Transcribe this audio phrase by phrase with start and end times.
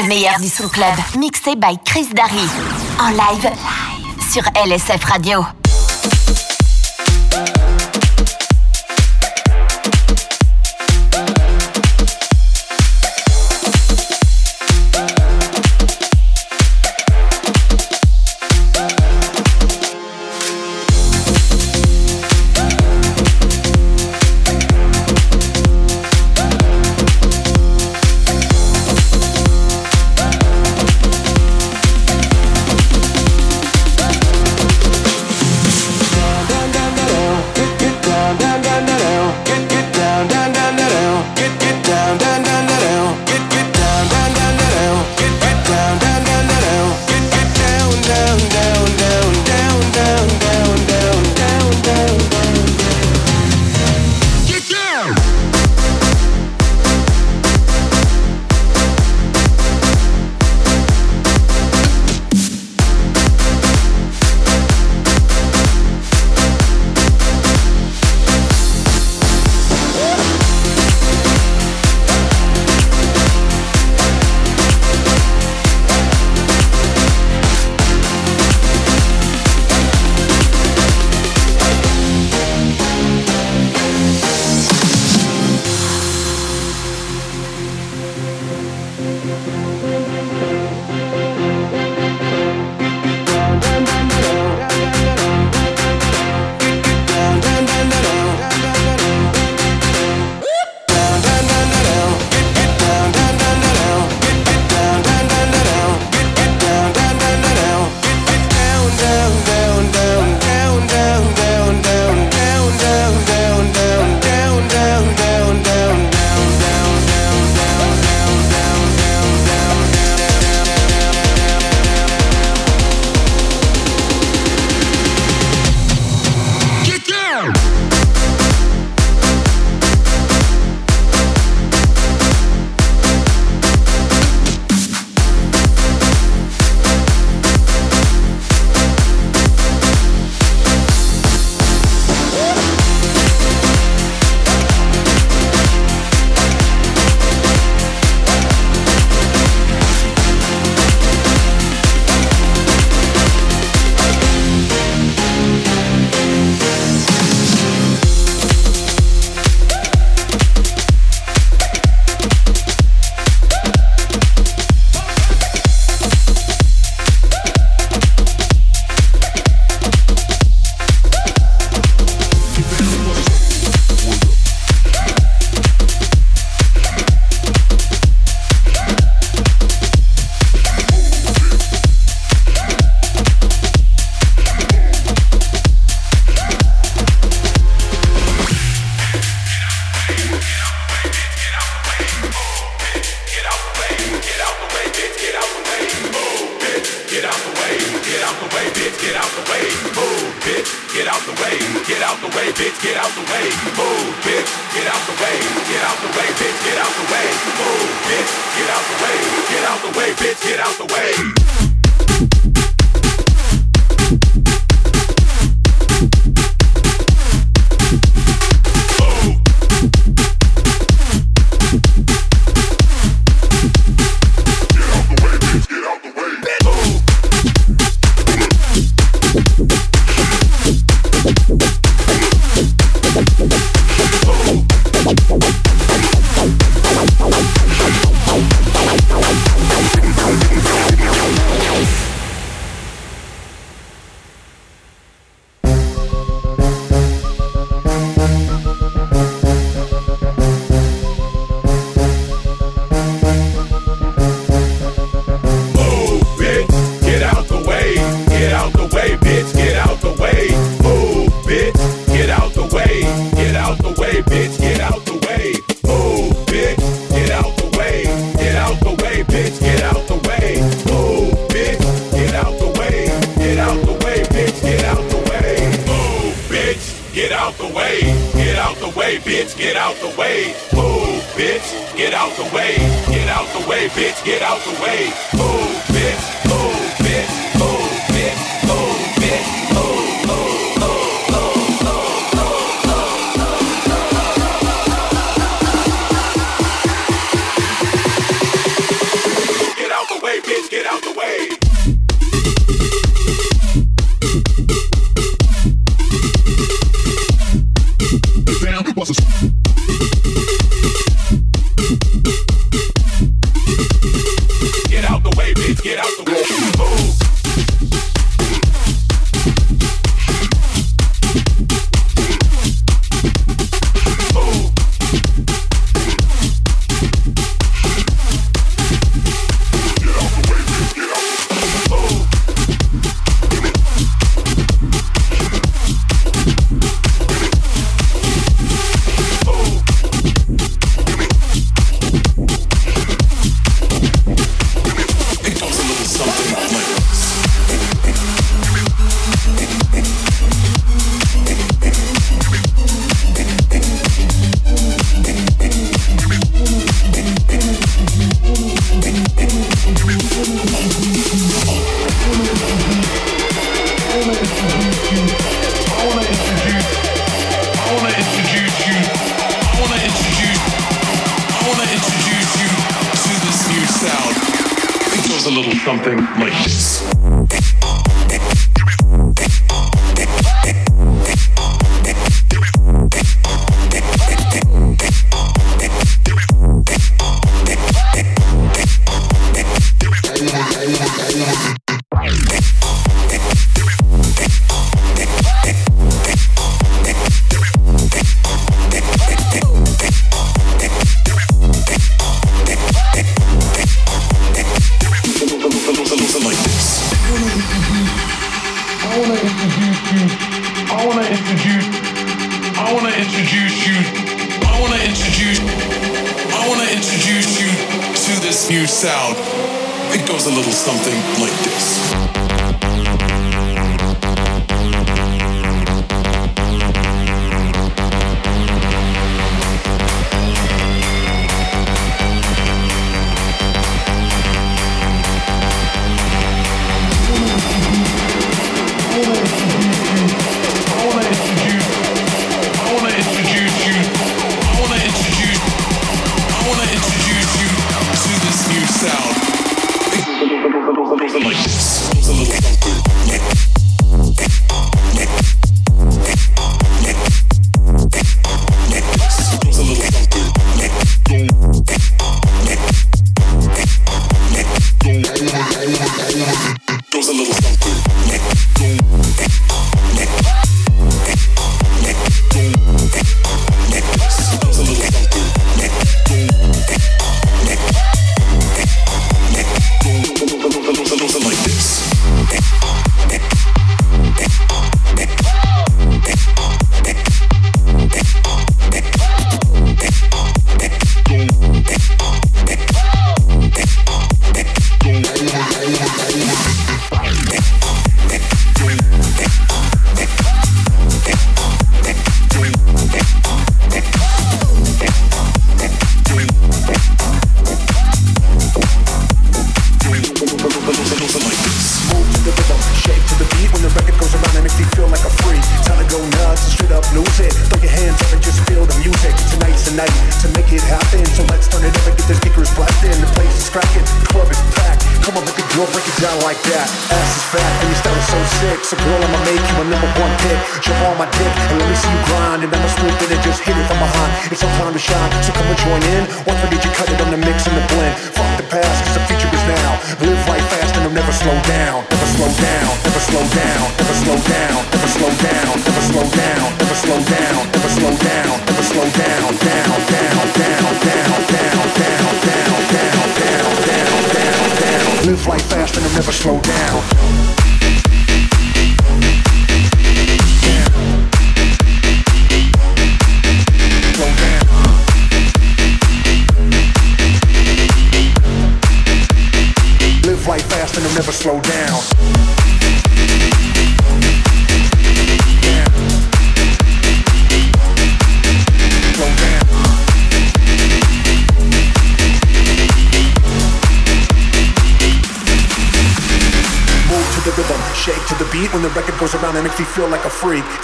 [0.00, 2.46] Le meilleur du Club, mixé by Chris Darry.
[3.00, 3.50] En live,
[4.30, 5.57] sur LSF Radio.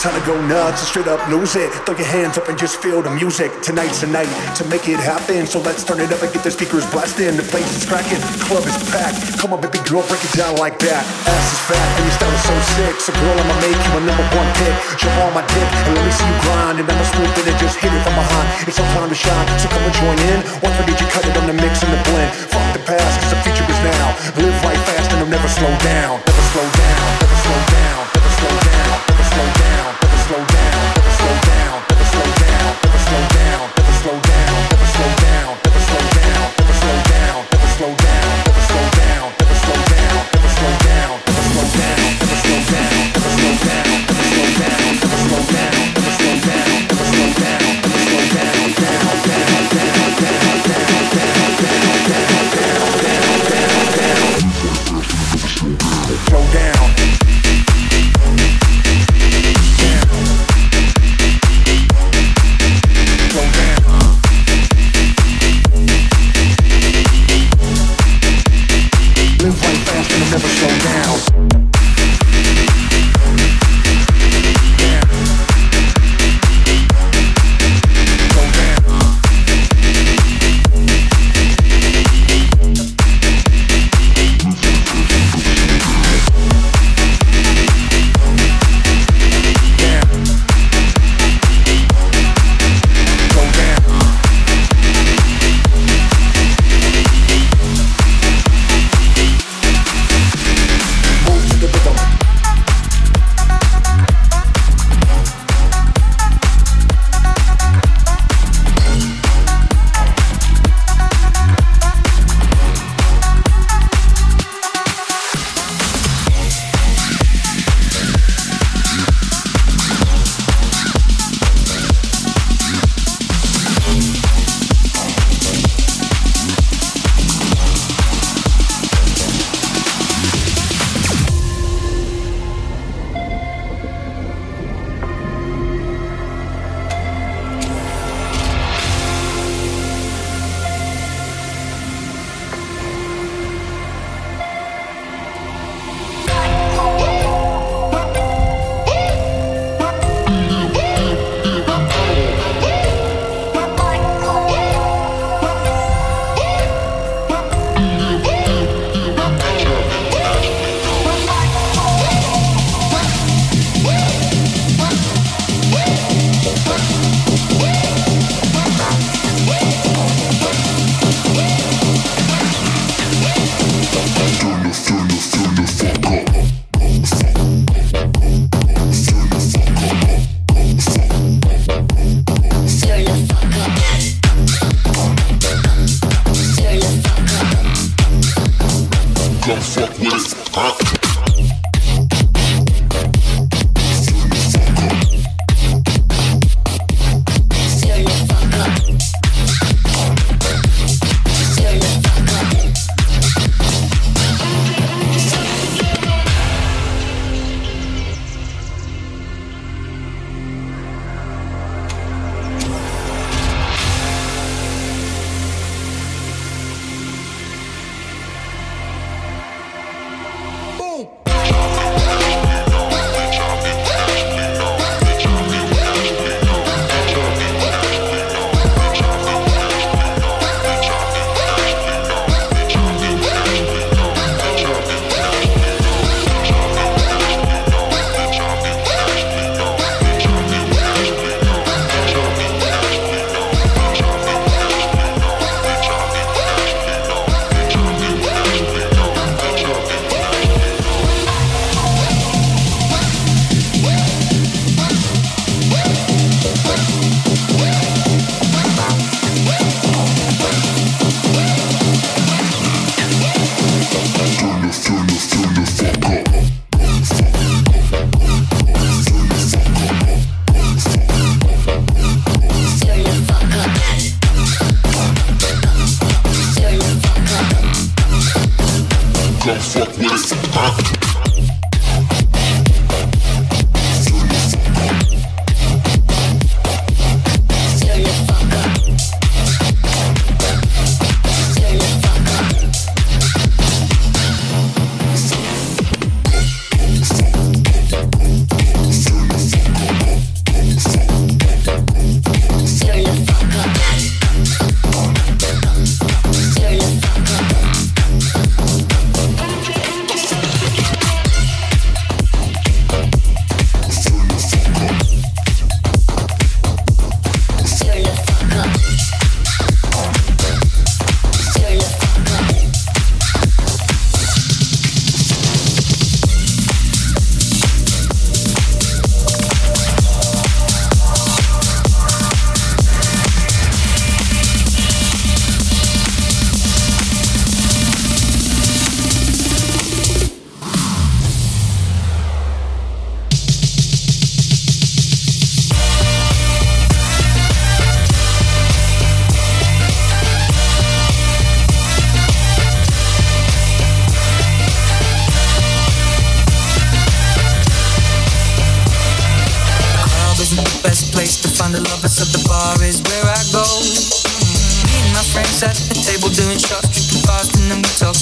[0.05, 1.73] Time to go nuts and straight up lose it.
[1.85, 3.53] Throw your hands up and just feel the music.
[3.61, 5.47] Tonight's the night to make it happen.
[5.47, 7.37] So let's turn it up and get the speakers blasting.
[7.37, 9.38] The place is cracking, club is packed.
[9.41, 11.05] Come on, baby girl, break it down like that.
[11.29, 12.95] Ass is fat and your style is so sick.
[13.00, 14.75] So girl, I'ma make you a number one pick.
[14.97, 16.76] Jump on my dick and let me see you grind.
[16.81, 18.47] And I'ma swoop in and just hit it from behind.
[18.69, 20.38] It's our time to shine, so come and join in.
[20.64, 22.33] One for you cut it on the mix and the blend.
[22.49, 24.17] Fuck the past, cause the future is now.
[24.41, 25.33] Live life fast and I'll.
[25.35, 26.23] Never slow down,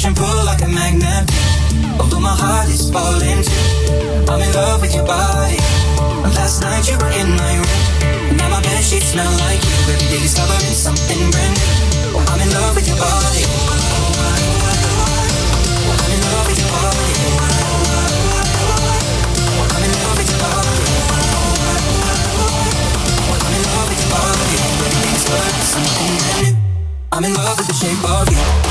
[0.00, 1.28] push and pull like a magnet.
[2.00, 4.32] Although my heart is falling too.
[4.32, 5.60] I'm in love with your body.
[6.36, 8.36] Last night you were in my room.
[8.36, 9.92] Now my bed sheets smell like you.
[9.92, 12.16] Every day discovering something brand new.
[12.16, 13.44] Oh, I'm in love with your body.
[15.84, 17.12] I'm in love with your body.
[19.68, 20.80] I'm in love with your body.
[23.36, 24.56] I'm in love with your body.
[24.64, 26.56] Every day discovering something new.
[27.12, 28.69] I'm in love with the shape of you.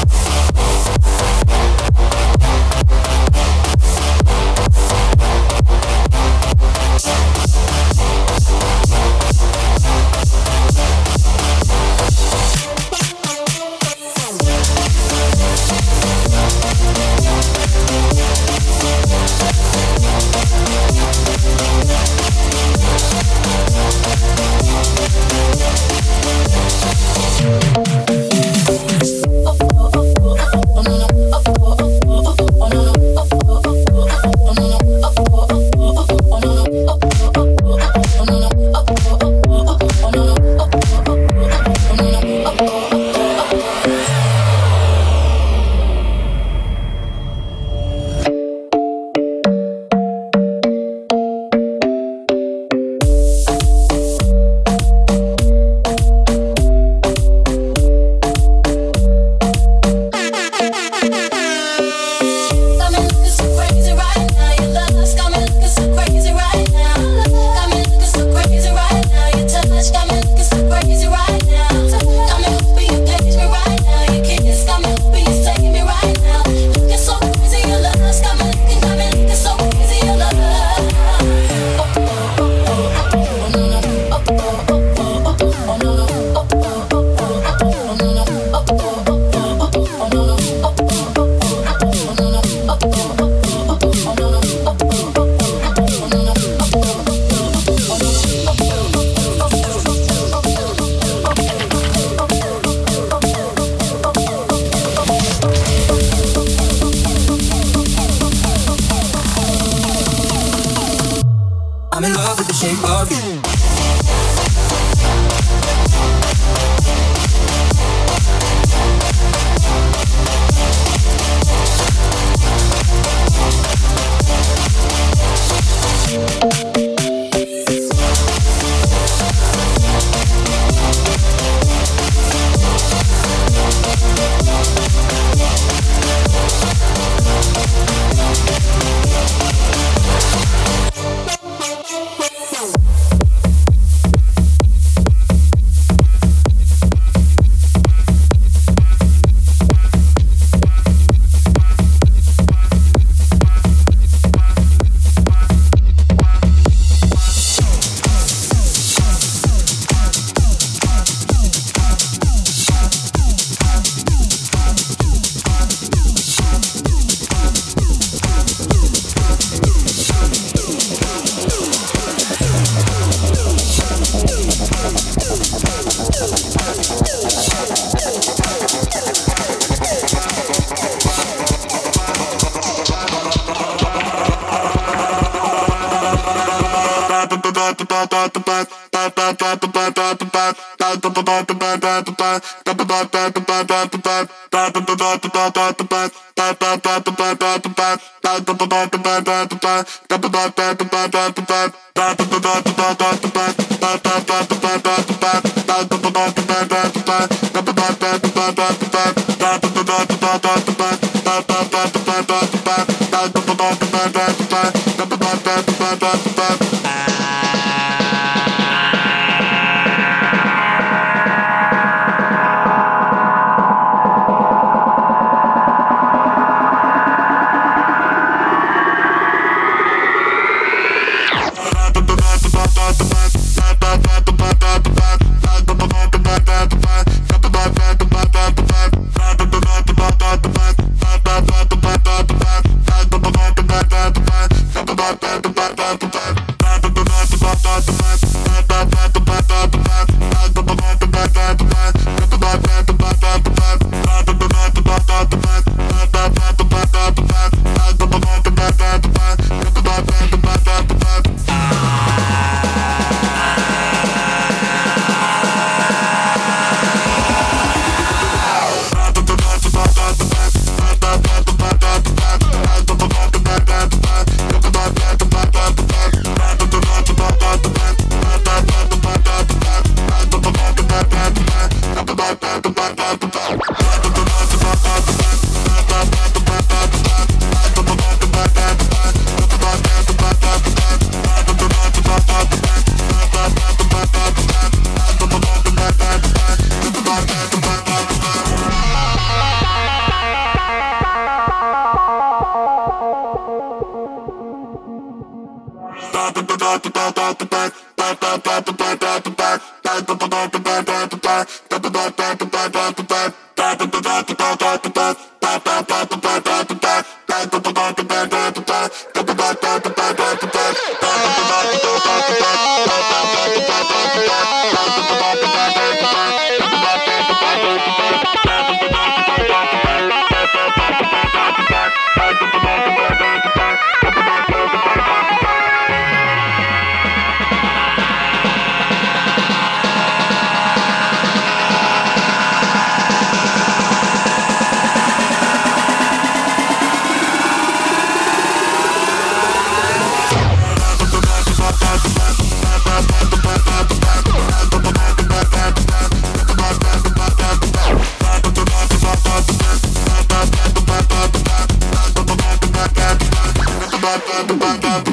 [364.78, 365.10] Bye.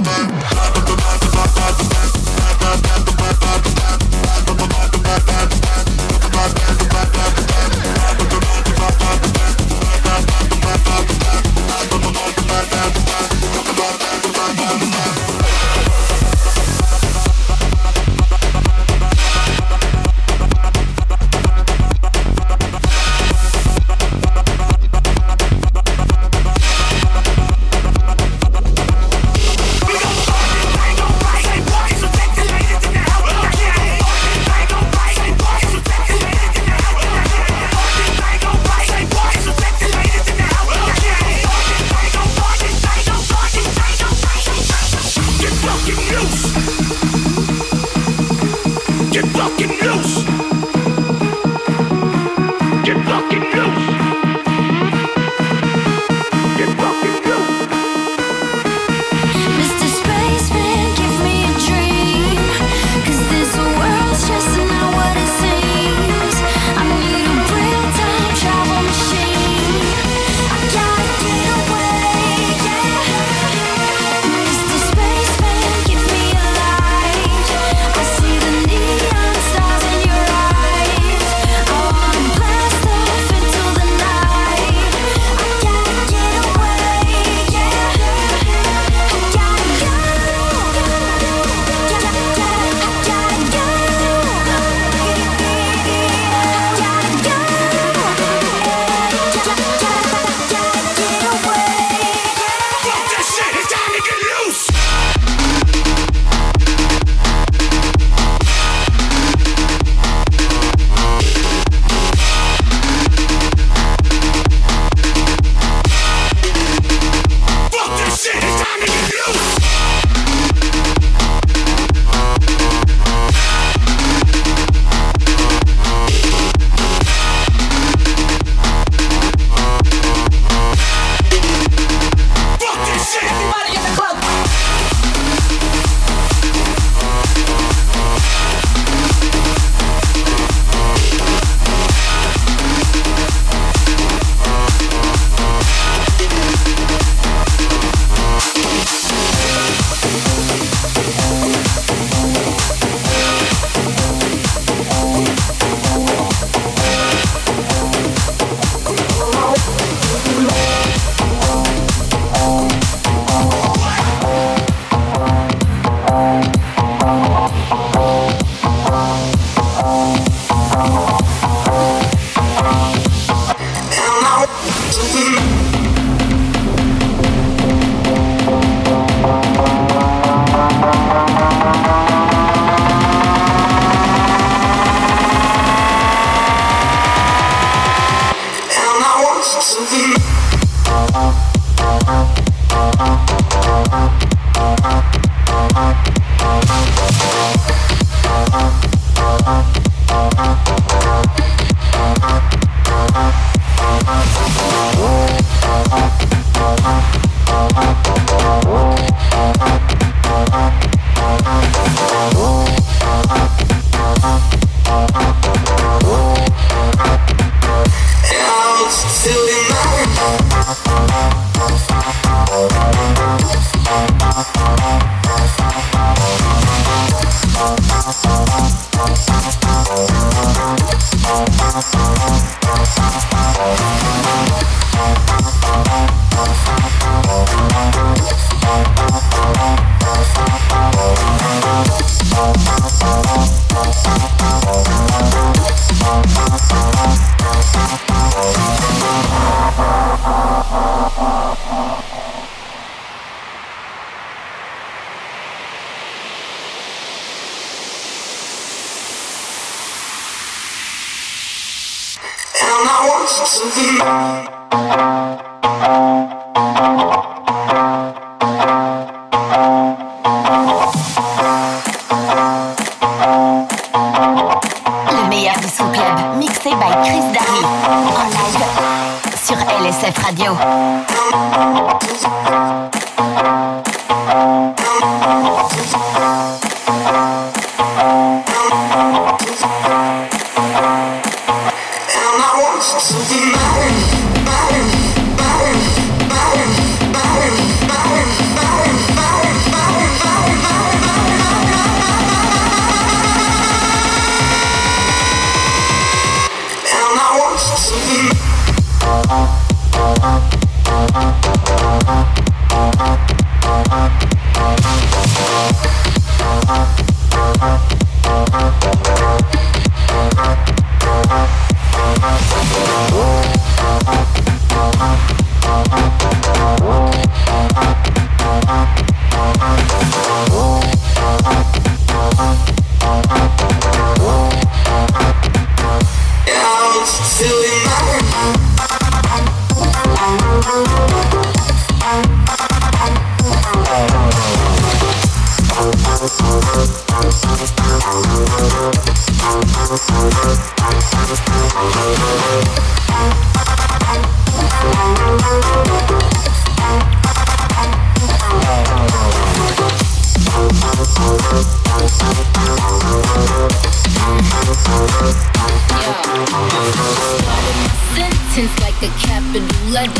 [368.15, 370.13] Sentence like a capital letter,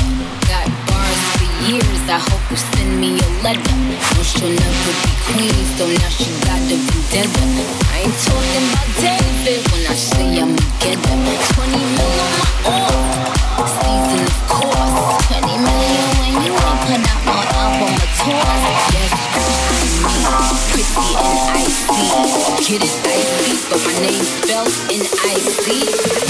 [0.47, 2.03] got bars years.
[2.09, 3.77] I hope you send me a letter.
[3.77, 7.45] No, she'll never be queen, so now she got the vendetta.
[7.93, 11.17] I ain't talking about David when I say I'm together.
[11.57, 12.47] 20 mil on my
[13.57, 15.27] off season, of course.
[15.33, 18.63] 20 million when you ain't put out no album or tours.
[18.93, 19.13] Yes,
[20.71, 20.87] pretty
[21.25, 22.05] and icy.
[22.67, 26.26] Get it icy, but my name's spelled in icy.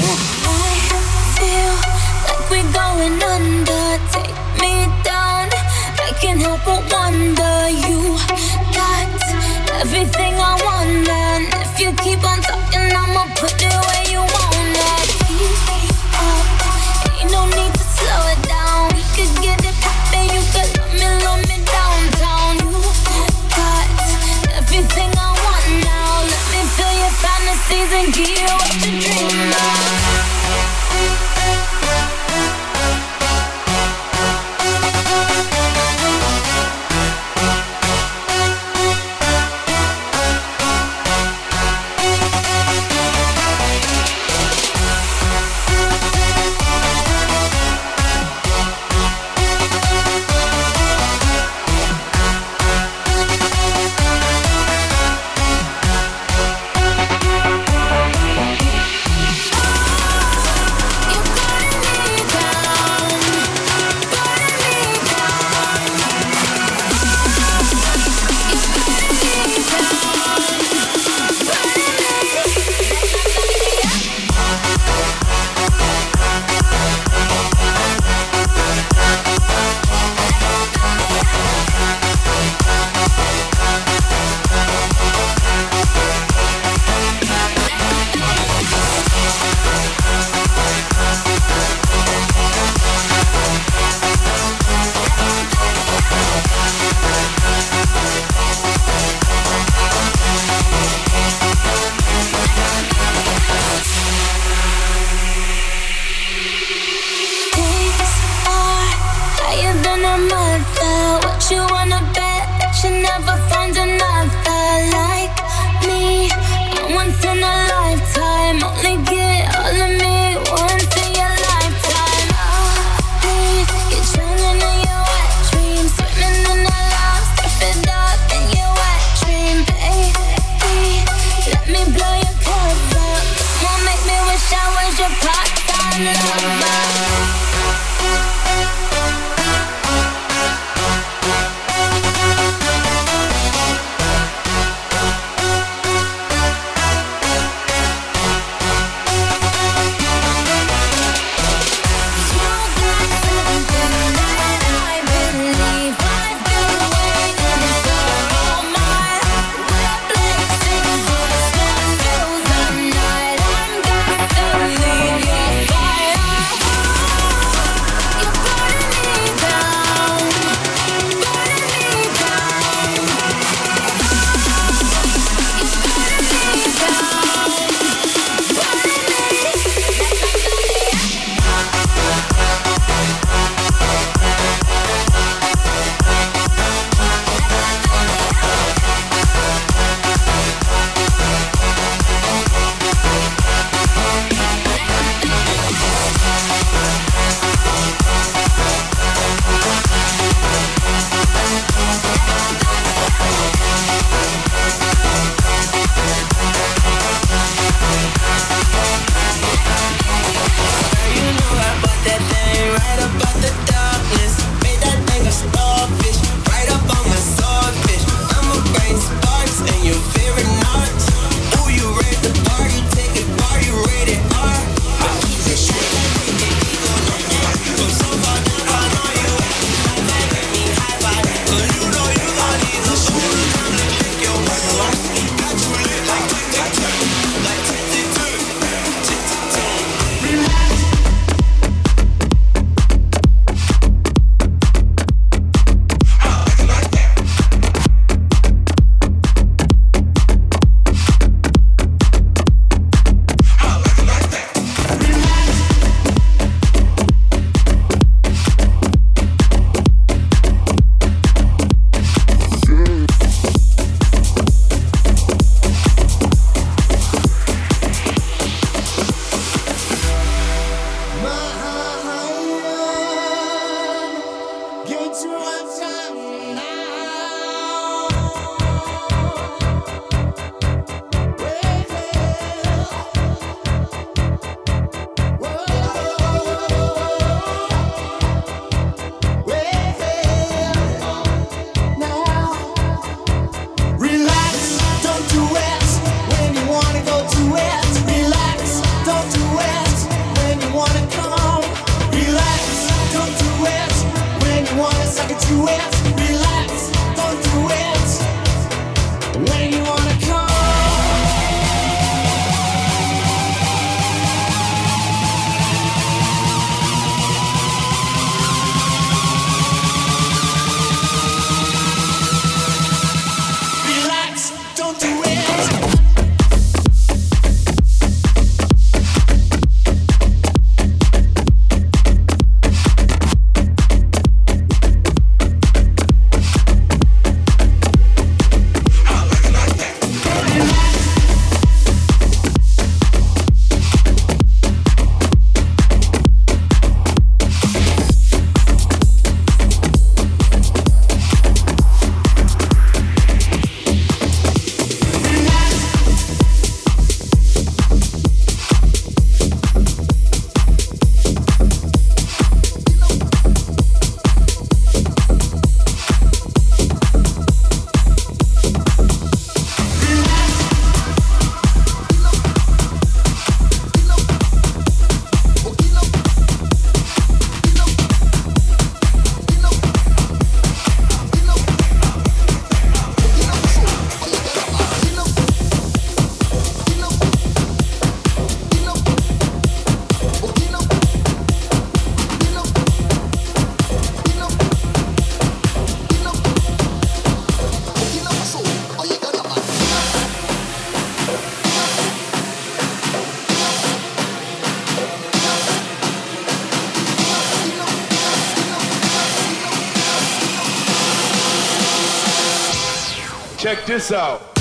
[413.66, 414.55] check this out.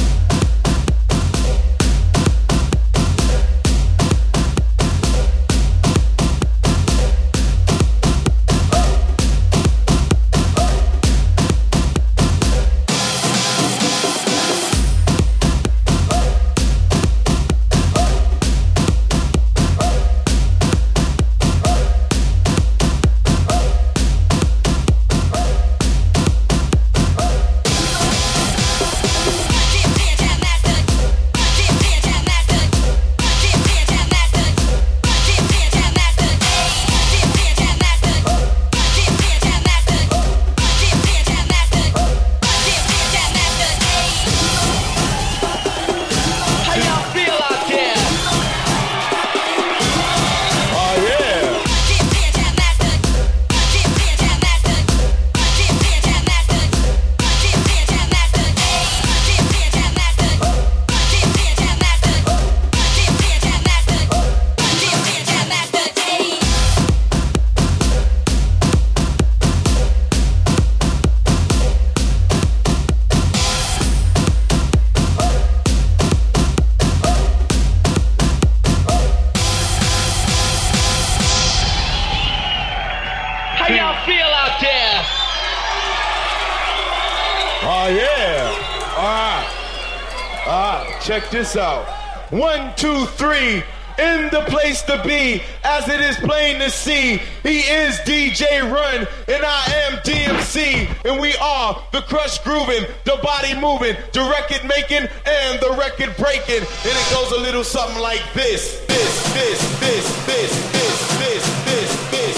[96.85, 102.85] See, he is DJ Run, and I am DMC, and we are the crush grooving,
[103.05, 106.61] the body moving, the record making, and the record breaking.
[106.61, 112.11] And it goes a little something like this, this, this, this, this, this, this, this,
[112.11, 112.35] this.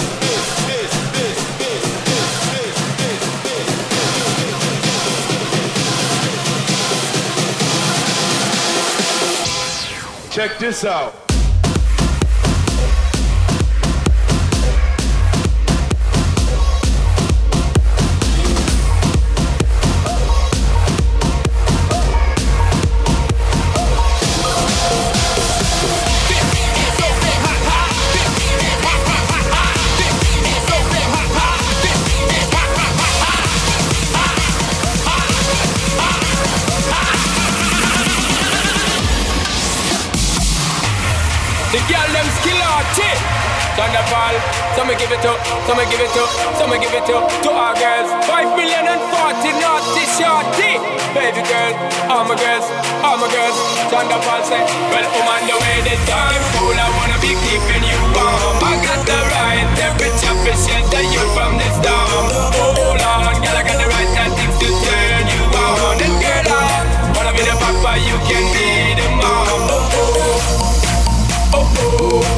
[10.30, 11.27] Check this out.
[44.18, 44.34] Sean da Paul.
[44.74, 45.32] Some give it to,
[45.66, 46.22] some give it to,
[46.58, 48.10] some give it to, to our girls.
[48.26, 50.78] Five million and forty naughty shorty.
[51.14, 51.72] Baby girl,
[52.10, 52.66] all my girls,
[53.02, 53.56] all my girls.
[53.90, 56.40] Sean da Paul say, well, on the way this time.
[56.58, 58.58] Cool, I wanna be keeping you warm.
[58.62, 62.26] I got the right temperature for shelter you from the storm.
[62.58, 65.96] Hold on, girl, I got the right tactics to turn you on.
[66.02, 69.46] And girl, I wanna be the papa, you can be the mom.
[71.50, 72.37] Oh, oh, oh.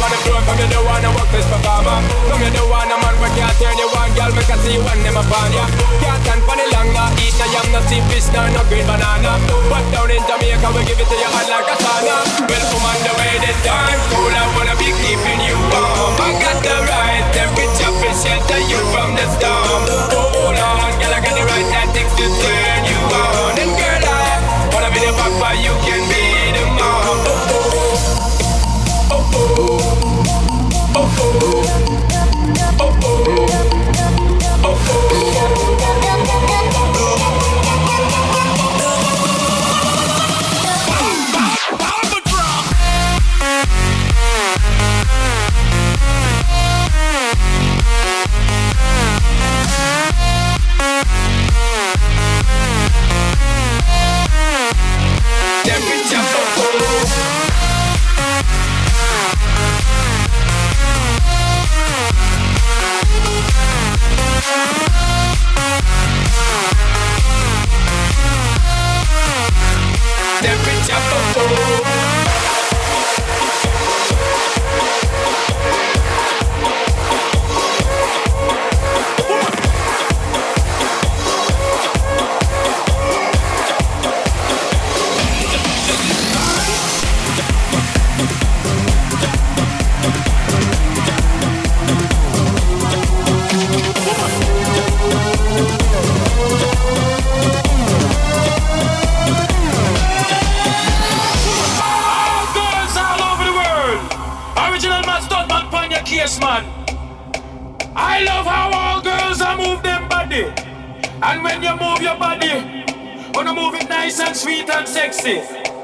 [0.00, 0.39] gonna go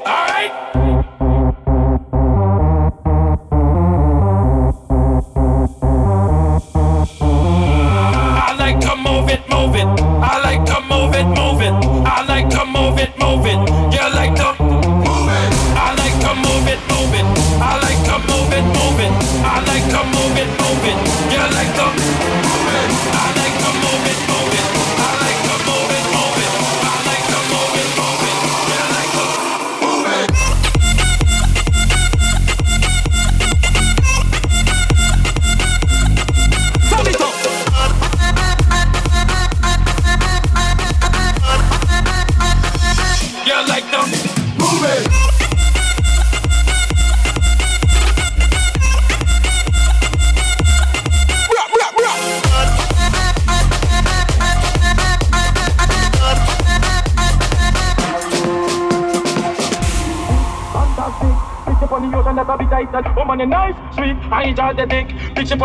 [0.07, 0.51] sexy.
[0.53, 0.86] Alright?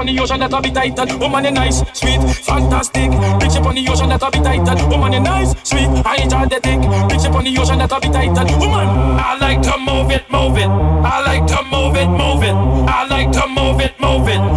[0.03, 3.11] On the ocean that a be tight and woman you nice, sweet, fantastic.
[3.38, 6.16] Big ship on the ocean that a be tight and woman you nice, sweet, I
[6.16, 6.80] enjoy the thing.
[7.07, 8.88] Big ship the ocean that a be tight and woman.
[9.22, 10.66] I like to move it, move it.
[10.66, 12.55] I like to move it, move it.
[12.90, 14.51] I like to move it, move it.